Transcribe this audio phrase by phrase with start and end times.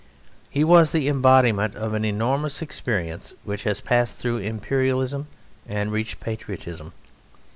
[0.49, 5.27] He was the embodiment of an enormous experience which has passed through Imperialism
[5.69, 6.93] and reached patriotism.